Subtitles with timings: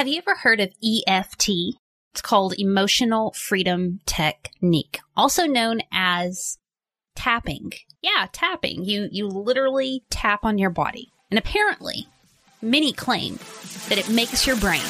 [0.00, 1.50] Have you ever heard of EFT?
[2.14, 6.56] It's called Emotional Freedom Technique, also known as
[7.14, 7.72] tapping.
[8.00, 8.86] Yeah, tapping.
[8.86, 11.12] You you literally tap on your body.
[11.30, 12.08] And apparently,
[12.62, 13.38] many claim
[13.90, 14.80] that it makes your brain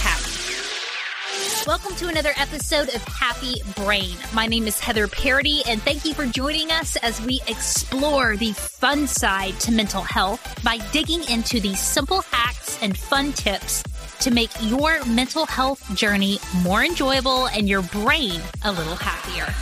[0.00, 0.32] happy.
[1.64, 4.16] Welcome to another episode of Happy Brain.
[4.34, 8.54] My name is Heather Parady, and thank you for joining us as we explore the
[8.54, 13.84] fun side to mental health by digging into the simple hacks and fun tips
[14.20, 19.52] to make your mental health journey more enjoyable and your brain a little happier.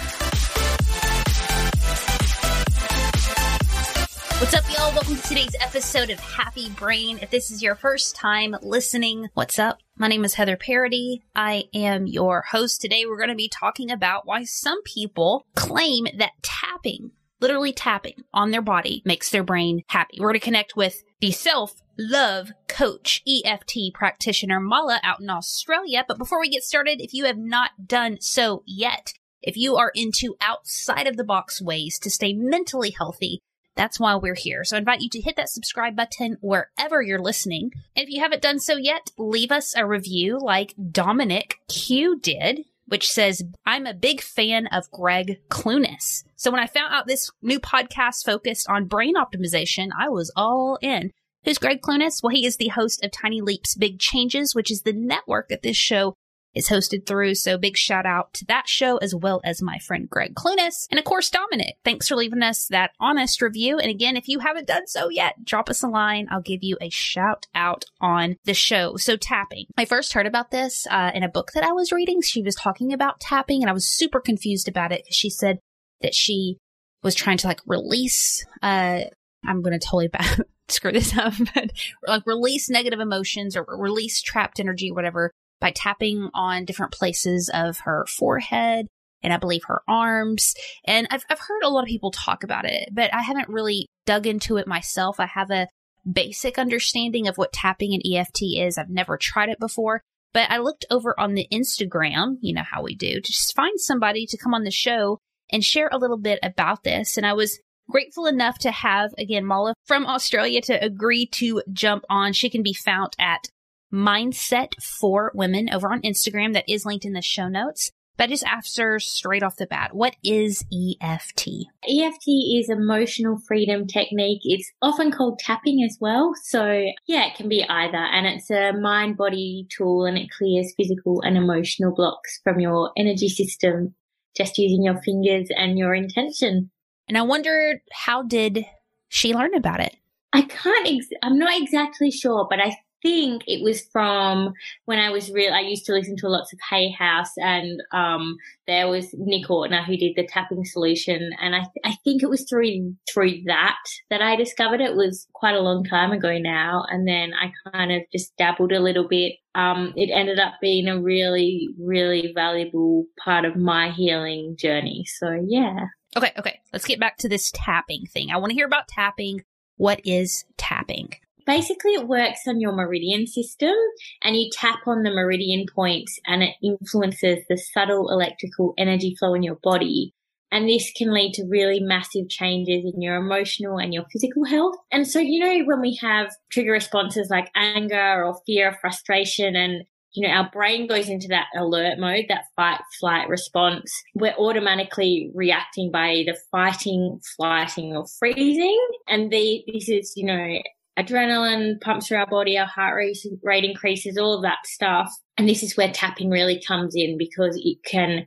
[4.40, 4.92] What's up, y'all?
[4.92, 7.18] Welcome to today's episode of Happy Brain.
[7.22, 9.78] If this is your first time listening, what's up?
[9.96, 11.22] My name is Heather Parady.
[11.34, 12.82] I am your host.
[12.82, 18.24] Today, we're going to be talking about why some people claim that tapping, literally tapping
[18.34, 20.18] on their body, makes their brain happy.
[20.20, 26.04] We're going to connect with the self love coach, EFT practitioner Mala out in Australia.
[26.06, 29.92] But before we get started, if you have not done so yet, if you are
[29.94, 33.40] into outside of the box ways to stay mentally healthy,
[33.76, 34.64] that's why we're here.
[34.64, 37.70] So I invite you to hit that subscribe button wherever you're listening.
[37.96, 42.60] And if you haven't done so yet, leave us a review like Dominic Q did,
[42.86, 46.24] which says, I'm a big fan of Greg Clunis.
[46.36, 50.78] So when I found out this new podcast focused on brain optimization, I was all
[50.80, 51.10] in.
[51.44, 52.22] Who's Greg Clunis?
[52.22, 55.62] Well, he is the host of Tiny Leaps Big Changes, which is the network that
[55.62, 56.14] this show
[56.54, 57.34] is hosted through.
[57.34, 60.86] So big shout out to that show as well as my friend Greg Clunis.
[60.90, 63.78] And of course, Dominic, thanks for leaving us that honest review.
[63.78, 66.28] And again, if you haven't done so yet, drop us a line.
[66.30, 68.96] I'll give you a shout out on the show.
[68.96, 69.66] So tapping.
[69.76, 72.22] I first heard about this uh, in a book that I was reading.
[72.22, 75.58] She was talking about tapping and I was super confused about it because she said
[76.00, 76.58] that she
[77.02, 79.00] was trying to like release, uh,
[79.44, 81.70] I'm going to totally bad, screw this up, but
[82.06, 85.30] like release negative emotions or release trapped energy, whatever
[85.60, 88.86] by tapping on different places of her forehead
[89.22, 90.54] and I believe her arms.
[90.84, 93.88] And I've, I've heard a lot of people talk about it, but I haven't really
[94.04, 95.18] dug into it myself.
[95.18, 95.68] I have a
[96.10, 98.76] basic understanding of what tapping and EFT is.
[98.76, 100.02] I've never tried it before,
[100.34, 103.80] but I looked over on the Instagram, you know how we do, to just find
[103.80, 105.18] somebody to come on the show
[105.50, 107.16] and share a little bit about this.
[107.16, 107.58] And I was
[107.90, 112.32] grateful enough to have, again, Mala from Australia to agree to jump on.
[112.32, 113.48] She can be found at
[113.92, 117.90] mindset for women over on Instagram that is linked in the show notes.
[118.16, 121.48] But just after straight off the bat, what is EFT?
[121.88, 124.42] EFT is emotional freedom technique.
[124.44, 126.32] It's often called tapping as well.
[126.44, 127.96] So yeah, it can be either.
[127.96, 132.92] And it's a mind body tool and it clears physical and emotional blocks from your
[132.96, 133.94] energy system
[134.36, 136.70] just using your fingers and your intention.
[137.08, 138.64] And I wondered how did
[139.08, 139.96] she learn about it?
[140.32, 144.54] I can't, ex- I'm not exactly sure, but I think it was from
[144.86, 145.52] when I was real.
[145.52, 149.84] I used to listen to lots of Hay House, and um, there was Nick Ortner
[149.84, 153.76] who did the tapping solution, and I th- I think it was through through that
[154.10, 154.90] that I discovered it.
[154.90, 154.96] it.
[154.96, 158.80] Was quite a long time ago now, and then I kind of just dabbled a
[158.80, 159.34] little bit.
[159.54, 165.04] Um, it ended up being a really really valuable part of my healing journey.
[165.20, 165.86] So yeah.
[166.16, 166.60] Okay, okay.
[166.72, 168.30] Let's get back to this tapping thing.
[168.30, 169.44] I want to hear about tapping.
[169.76, 171.14] What is tapping?
[171.46, 173.74] basically it works on your meridian system
[174.22, 179.34] and you tap on the meridian points and it influences the subtle electrical energy flow
[179.34, 180.14] in your body.
[180.50, 184.76] And this can lead to really massive changes in your emotional and your physical health.
[184.92, 189.82] And so, you know, when we have trigger responses like anger or fear frustration and
[190.14, 193.92] you know, our brain goes into that alert mode, that fight flight response.
[194.14, 198.78] We're automatically reacting by either fighting, flighting or freezing.
[199.08, 200.58] And the, this is, you know,
[200.98, 205.12] adrenaline pumps through our body, our heart rate, rate increases, all of that stuff.
[205.36, 208.26] And this is where tapping really comes in because it can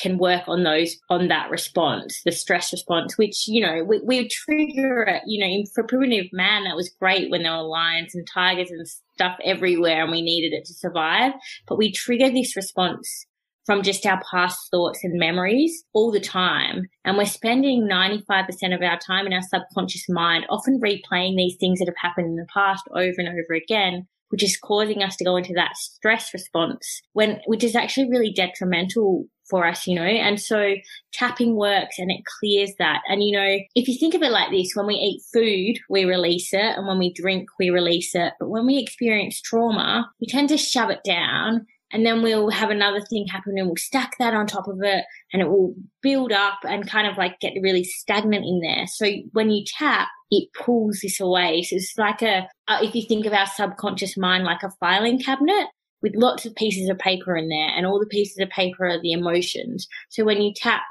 [0.00, 4.28] can work on those on that response, the stress response, which you know we, we
[4.28, 5.22] trigger it.
[5.26, 8.86] You know, for primitive man, that was great when there were lions and tigers and
[9.14, 11.32] stuff everywhere, and we needed it to survive.
[11.66, 13.26] But we trigger this response
[13.68, 16.86] from just our past thoughts and memories all the time.
[17.04, 21.78] And we're spending 95% of our time in our subconscious mind, often replaying these things
[21.78, 25.24] that have happened in the past over and over again, which is causing us to
[25.24, 30.02] go into that stress response when, which is actually really detrimental for us, you know,
[30.02, 30.74] and so
[31.12, 33.02] tapping works and it clears that.
[33.08, 36.04] And, you know, if you think of it like this, when we eat food, we
[36.04, 36.76] release it.
[36.76, 38.34] And when we drink, we release it.
[38.38, 42.70] But when we experience trauma, we tend to shove it down and then we'll have
[42.70, 46.32] another thing happen and we'll stack that on top of it and it will build
[46.32, 48.86] up and kind of like get really stagnant in there.
[48.86, 51.62] So when you tap, it pulls this away.
[51.62, 55.18] So it's like a, uh, if you think of our subconscious mind like a filing
[55.18, 55.68] cabinet,
[56.02, 59.00] with lots of pieces of paper in there and all the pieces of paper are
[59.00, 59.88] the emotions.
[60.08, 60.82] So when you tap,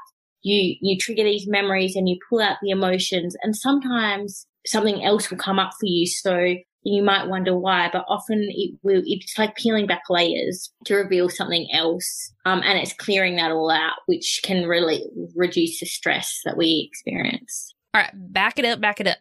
[0.42, 5.30] you, you trigger these memories and you pull out the emotions and sometimes something else
[5.30, 6.06] will come up for you.
[6.06, 10.94] So you might wonder why, but often it will, it's like peeling back layers to
[10.94, 12.32] reveal something else.
[12.46, 16.88] Um, and it's clearing that all out, which can really reduce the stress that we
[16.90, 17.74] experience.
[17.94, 19.18] All right, back it up, back it up.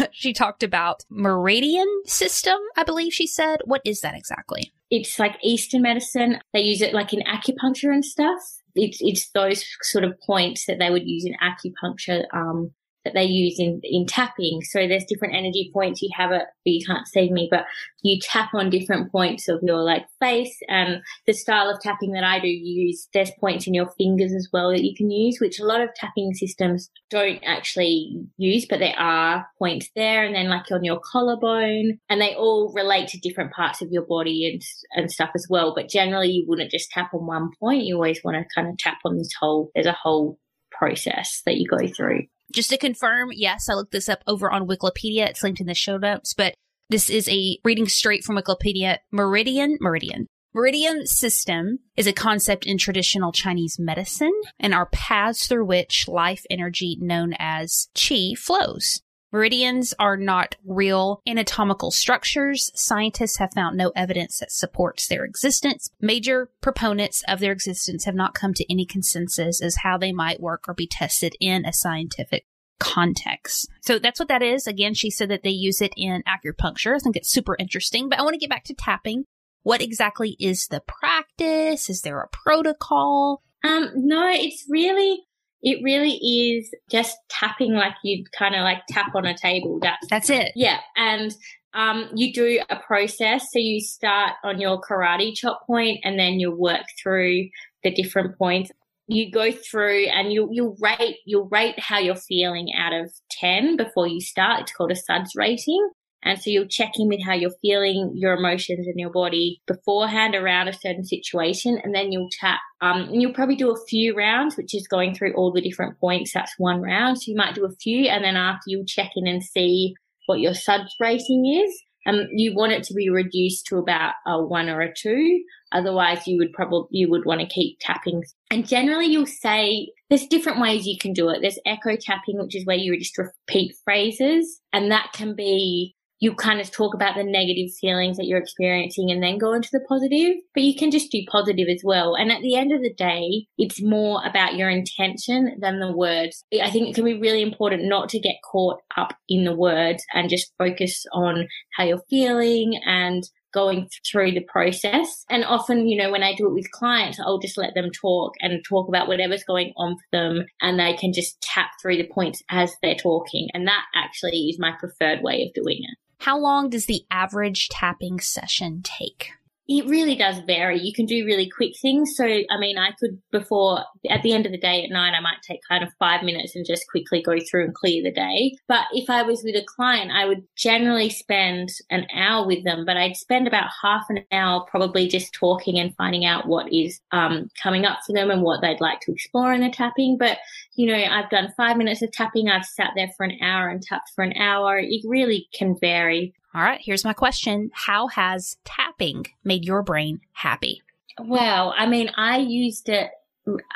[0.12, 3.60] she talked about meridian system, I believe she said.
[3.64, 4.72] What is that exactly?
[4.90, 6.38] It's like Eastern medicine.
[6.52, 8.40] They use it like in acupuncture and stuff.
[8.74, 12.72] It's, it's those sort of points that they would use in acupuncture um,
[13.04, 14.60] that they use in, in tapping.
[14.62, 16.02] So there's different energy points.
[16.02, 17.64] You have it, but you can't see me, but
[18.02, 22.24] you tap on different points of your like face and the style of tapping that
[22.24, 25.60] I do use, there's points in your fingers as well that you can use, which
[25.60, 30.24] a lot of tapping systems don't actually use, but there are points there.
[30.24, 34.04] And then like on your collarbone and they all relate to different parts of your
[34.04, 34.62] body and,
[34.94, 35.74] and stuff as well.
[35.74, 37.84] But generally you wouldn't just tap on one point.
[37.84, 40.38] You always want to kind of tap on this whole, there's a whole
[40.70, 42.26] process that you go through.
[42.52, 45.28] Just to confirm, yes, I looked this up over on Wikipedia.
[45.28, 46.54] It's linked in the show notes, but
[46.88, 48.98] this is a reading straight from Wikipedia.
[49.12, 50.26] Meridian, Meridian.
[50.52, 56.44] Meridian system is a concept in traditional Chinese medicine and are paths through which life
[56.50, 59.00] energy known as qi flows.
[59.32, 62.70] Meridians are not real anatomical structures.
[62.74, 65.90] Scientists have found no evidence that supports their existence.
[66.00, 70.40] Major proponents of their existence have not come to any consensus as how they might
[70.40, 72.44] work or be tested in a scientific
[72.80, 73.68] context.
[73.82, 74.66] So that's what that is.
[74.66, 76.96] Again, she said that they use it in acupuncture.
[76.96, 79.24] I think it's super interesting, but I want to get back to tapping.
[79.62, 81.88] What exactly is the practice?
[81.90, 83.42] Is there a protocol?
[83.62, 85.20] Um, no, it's really
[85.62, 89.78] it really is just tapping like you'd kind of like tap on a table.
[89.80, 90.52] That's that's it.
[90.54, 91.34] Yeah, and
[91.74, 93.46] um, you do a process.
[93.52, 97.48] So you start on your karate chop point, and then you work through
[97.82, 98.70] the different points.
[99.06, 103.76] You go through and you you rate you'll rate how you're feeling out of ten
[103.76, 104.62] before you start.
[104.62, 105.90] It's called a SUDS rating.
[106.22, 110.34] And so you'll check in with how you're feeling, your emotions in your body beforehand
[110.34, 111.80] around a certain situation.
[111.82, 112.58] And then you'll chat.
[112.82, 115.98] Um, and you'll probably do a few rounds, which is going through all the different
[115.98, 116.32] points.
[116.32, 117.18] That's one round.
[117.18, 118.06] So you might do a few.
[118.08, 119.94] And then after you'll check in and see
[120.26, 121.82] what your SUDS rating is.
[122.06, 125.42] Um, you want it to be reduced to about a one or a two.
[125.72, 128.22] Otherwise, you would probably you would want to keep tapping.
[128.50, 131.40] And generally, you'll say there's different ways you can do it.
[131.42, 136.34] There's echo tapping, which is where you just repeat phrases, and that can be you
[136.34, 139.80] kind of talk about the negative feelings that you're experiencing and then go into the
[139.88, 142.14] positive, but you can just do positive as well.
[142.14, 146.44] And at the end of the day, it's more about your intention than the words.
[146.62, 150.04] I think it can be really important not to get caught up in the words
[150.12, 155.24] and just focus on how you're feeling and going through the process.
[155.30, 158.34] And often, you know, when I do it with clients, I'll just let them talk
[158.40, 162.08] and talk about whatever's going on for them and they can just tap through the
[162.12, 163.48] points as they're talking.
[163.54, 165.98] And that actually is my preferred way of doing it.
[166.20, 169.30] How long does the average tapping session take?
[169.72, 170.80] It really does vary.
[170.80, 172.16] You can do really quick things.
[172.16, 175.20] So, I mean, I could before at the end of the day at night, I
[175.20, 178.56] might take kind of five minutes and just quickly go through and clear the day.
[178.66, 182.84] But if I was with a client, I would generally spend an hour with them,
[182.84, 186.98] but I'd spend about half an hour probably just talking and finding out what is
[187.12, 190.18] um, coming up for them and what they'd like to explore in the tapping.
[190.18, 190.38] But,
[190.74, 192.48] you know, I've done five minutes of tapping.
[192.48, 194.80] I've sat there for an hour and tapped for an hour.
[194.80, 196.34] It really can vary.
[196.54, 197.70] All right, here's my question.
[197.72, 200.82] How has tapping made your brain happy?
[201.18, 203.10] Well, I mean, I used it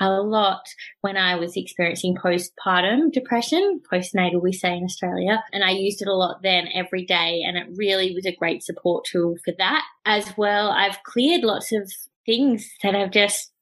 [0.00, 0.62] a lot
[1.00, 5.42] when I was experiencing postpartum depression, postnatal, we say in Australia.
[5.52, 7.42] And I used it a lot then every day.
[7.46, 9.84] And it really was a great support tool for that.
[10.04, 11.90] As well, I've cleared lots of
[12.26, 13.52] things that have just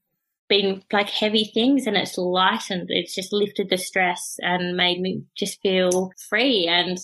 [0.48, 2.86] been like heavy things and it's lightened.
[2.90, 6.66] It's just lifted the stress and made me just feel free.
[6.66, 6.98] And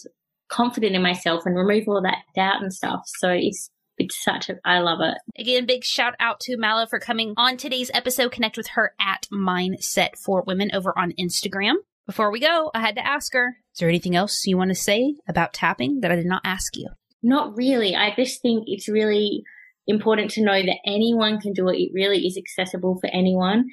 [0.49, 3.02] confident in myself and remove all that doubt and stuff.
[3.19, 5.19] So it's it's such a I love it.
[5.40, 8.33] Again, big shout out to Mala for coming on today's episode.
[8.33, 11.75] Connect with her at Mindset for Women over on Instagram.
[12.07, 14.75] Before we go, I had to ask her, is there anything else you want to
[14.75, 16.88] say about tapping that I did not ask you?
[17.23, 17.95] Not really.
[17.95, 19.43] I just think it's really
[19.87, 21.76] important to know that anyone can do it.
[21.76, 23.67] It really is accessible for anyone.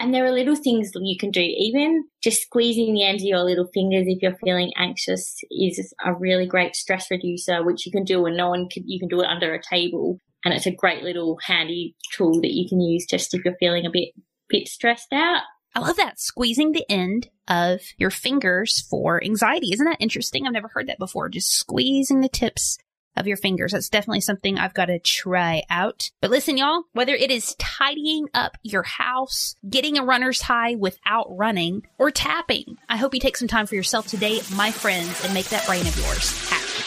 [0.00, 1.42] And there are little things you can do.
[1.42, 6.14] Even just squeezing the ends of your little fingers if you're feeling anxious is a
[6.14, 9.20] really great stress reducer, which you can do and no one can, you can do
[9.20, 10.18] it under a table.
[10.42, 13.84] And it's a great little handy tool that you can use just if you're feeling
[13.84, 14.14] a bit,
[14.48, 15.42] bit stressed out.
[15.74, 16.18] I love that.
[16.18, 19.68] Squeezing the end of your fingers for anxiety.
[19.70, 20.46] Isn't that interesting?
[20.46, 21.28] I've never heard that before.
[21.28, 22.78] Just squeezing the tips
[23.16, 23.72] of your fingers.
[23.72, 26.10] That's definitely something I've got to try out.
[26.20, 31.26] But listen, y'all, whether it is tidying up your house, getting a runner's high without
[31.30, 35.34] running, or tapping, I hope you take some time for yourself today, my friends, and
[35.34, 36.84] make that brain of yours happy.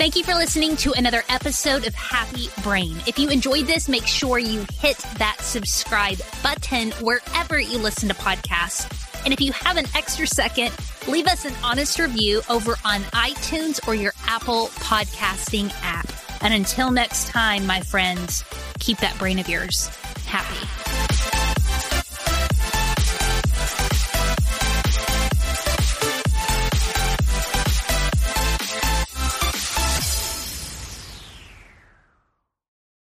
[0.00, 2.96] Thank you for listening to another episode of Happy Brain.
[3.06, 8.14] If you enjoyed this, make sure you hit that subscribe button wherever you listen to
[8.14, 8.88] podcasts.
[9.24, 10.72] And if you have an extra second,
[11.08, 16.10] leave us an honest review over on iTunes or your Apple podcasting app.
[16.42, 18.44] And until next time, my friends,
[18.78, 19.90] keep that brain of yours
[20.26, 20.79] happy.